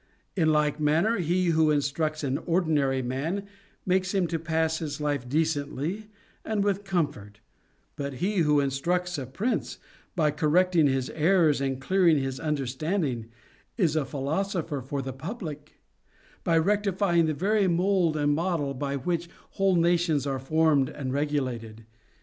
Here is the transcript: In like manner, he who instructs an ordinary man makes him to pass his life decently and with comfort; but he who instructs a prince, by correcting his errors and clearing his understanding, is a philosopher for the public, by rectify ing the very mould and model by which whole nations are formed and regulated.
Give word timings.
In 0.35 0.51
like 0.51 0.79
manner, 0.79 1.17
he 1.19 1.49
who 1.49 1.69
instructs 1.69 2.23
an 2.23 2.39
ordinary 2.39 3.03
man 3.03 3.47
makes 3.85 4.15
him 4.15 4.25
to 4.29 4.39
pass 4.39 4.79
his 4.79 4.99
life 4.99 5.29
decently 5.29 6.07
and 6.43 6.63
with 6.63 6.83
comfort; 6.83 7.39
but 7.97 8.13
he 8.13 8.37
who 8.37 8.59
instructs 8.59 9.19
a 9.19 9.27
prince, 9.27 9.77
by 10.15 10.31
correcting 10.31 10.87
his 10.87 11.11
errors 11.11 11.61
and 11.61 11.79
clearing 11.79 12.17
his 12.17 12.39
understanding, 12.39 13.27
is 13.77 13.95
a 13.95 14.03
philosopher 14.03 14.81
for 14.81 15.03
the 15.03 15.13
public, 15.13 15.79
by 16.43 16.57
rectify 16.57 17.17
ing 17.17 17.27
the 17.27 17.35
very 17.35 17.67
mould 17.67 18.17
and 18.17 18.33
model 18.33 18.73
by 18.73 18.95
which 18.95 19.29
whole 19.51 19.75
nations 19.75 20.25
are 20.25 20.39
formed 20.39 20.89
and 20.89 21.13
regulated. 21.13 21.85